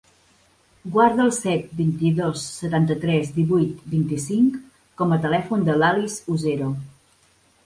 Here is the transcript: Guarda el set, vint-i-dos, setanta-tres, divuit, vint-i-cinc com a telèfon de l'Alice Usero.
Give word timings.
Guarda 0.93 1.25
el 1.25 1.33
set, 1.39 1.67
vint-i-dos, 1.81 2.45
setanta-tres, 2.61 3.29
divuit, 3.35 3.85
vint-i-cinc 3.95 4.57
com 5.03 5.15
a 5.15 5.21
telèfon 5.27 5.69
de 5.69 5.77
l'Alice 5.85 6.35
Usero. 6.39 6.73